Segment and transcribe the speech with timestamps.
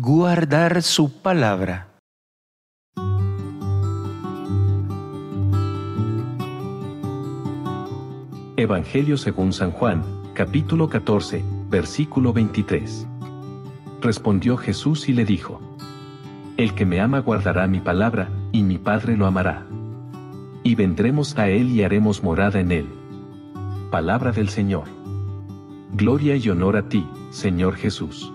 [0.00, 1.88] guardar su palabra.
[8.56, 13.08] Evangelio según San Juan, capítulo 14, versículo 23.
[14.00, 15.60] Respondió Jesús y le dijo,
[16.56, 19.66] El que me ama guardará mi palabra, y mi Padre lo amará.
[20.62, 22.86] Y vendremos a él y haremos morada en él.
[23.90, 24.84] Palabra del Señor.
[25.92, 28.32] Gloria y honor a ti, Señor Jesús.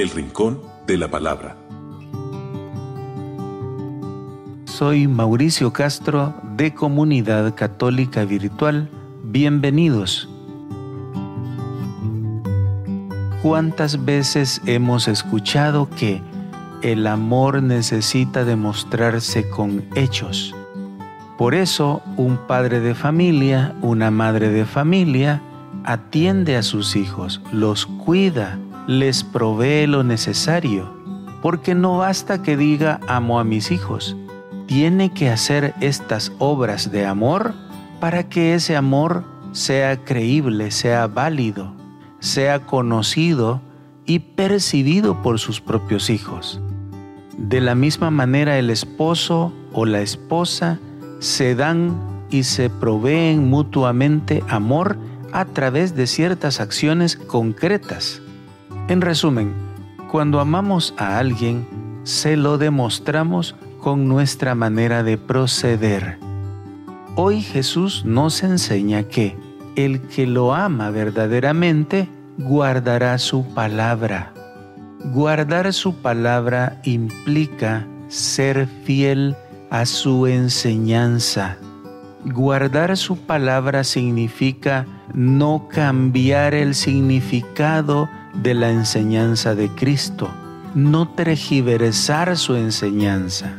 [0.00, 1.58] El Rincón de la Palabra.
[4.64, 8.88] Soy Mauricio Castro de Comunidad Católica Virtual.
[9.24, 10.26] Bienvenidos.
[13.42, 16.22] ¿Cuántas veces hemos escuchado que
[16.80, 20.54] el amor necesita demostrarse con hechos?
[21.36, 25.42] Por eso, un padre de familia, una madre de familia,
[25.84, 28.58] atiende a sus hijos, los cuida,
[28.90, 30.92] les provee lo necesario,
[31.42, 34.16] porque no basta que diga amo a mis hijos,
[34.66, 37.54] tiene que hacer estas obras de amor
[38.00, 41.72] para que ese amor sea creíble, sea válido,
[42.18, 43.60] sea conocido
[44.06, 46.60] y percibido por sus propios hijos.
[47.38, 50.80] De la misma manera el esposo o la esposa
[51.20, 51.96] se dan
[52.28, 54.98] y se proveen mutuamente amor
[55.30, 58.20] a través de ciertas acciones concretas
[58.90, 59.54] en resumen,
[60.10, 61.64] cuando amamos a alguien,
[62.02, 66.18] se lo demostramos con nuestra manera de proceder.
[67.14, 69.36] Hoy Jesús nos enseña que
[69.76, 74.32] el que lo ama verdaderamente guardará su palabra.
[75.12, 79.36] Guardar su palabra implica ser fiel
[79.70, 81.58] a su enseñanza.
[82.24, 90.30] Guardar su palabra significa no cambiar el significado de la enseñanza de Cristo,
[90.74, 93.52] no tergiversar su enseñanza.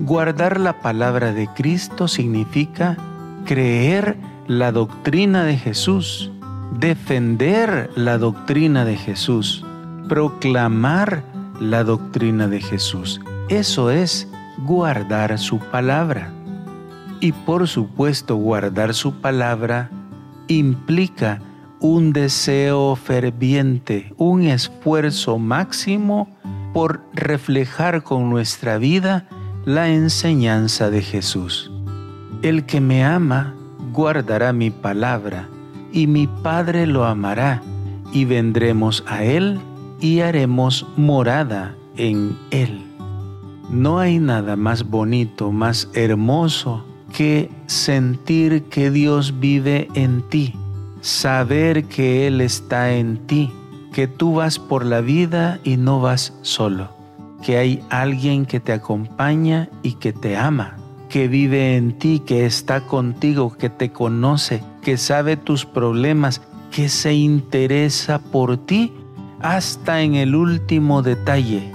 [0.00, 2.96] Guardar la palabra de Cristo significa
[3.44, 4.16] creer
[4.46, 6.30] la doctrina de Jesús,
[6.78, 9.64] defender la doctrina de Jesús,
[10.08, 11.22] proclamar
[11.60, 13.20] la doctrina de Jesús.
[13.48, 14.28] Eso es
[14.64, 16.32] guardar su palabra.
[17.20, 19.90] Y por supuesto guardar su palabra
[20.50, 21.40] implica
[21.80, 26.28] un deseo ferviente, un esfuerzo máximo
[26.74, 29.26] por reflejar con nuestra vida
[29.64, 31.70] la enseñanza de Jesús.
[32.42, 33.54] El que me ama
[33.92, 35.48] guardará mi palabra,
[35.92, 37.62] y mi Padre lo amará,
[38.12, 39.58] y vendremos a Él
[40.00, 42.82] y haremos morada en Él.
[43.70, 50.54] No hay nada más bonito, más hermoso que sentir que Dios vive en ti
[51.00, 53.52] saber que Él está en ti,
[53.92, 56.90] que tú vas por la vida y no vas solo,
[57.42, 60.76] que hay alguien que te acompaña y que te ama,
[61.08, 66.88] que vive en ti, que está contigo, que te conoce, que sabe tus problemas, que
[66.88, 68.92] se interesa por ti
[69.40, 71.72] hasta en el último detalle.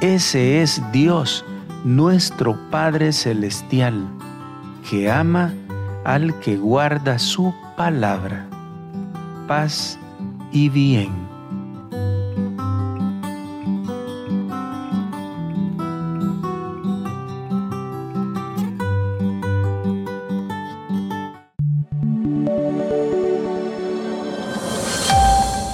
[0.00, 1.44] Ese es Dios,
[1.84, 4.06] nuestro Padre Celestial,
[4.88, 5.52] que ama
[6.04, 8.46] al que guarda su palabra
[9.46, 9.98] paz
[10.52, 11.10] y bien.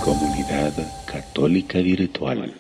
[0.05, 0.73] Comunidad
[1.07, 2.55] Católica Virtual.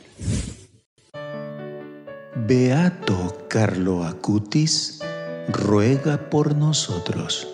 [2.46, 5.02] Beato Carlo Acutis
[5.48, 7.48] ruega por nosotros.